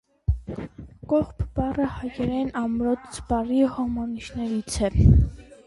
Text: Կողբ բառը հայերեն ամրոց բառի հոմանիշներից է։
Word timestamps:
Կողբ 1.11 1.43
բառը 1.59 1.85
հայերեն 1.99 2.49
ամրոց 2.63 3.21
բառի 3.29 3.63
հոմանիշներից 3.77 4.83
է։ 4.91 4.93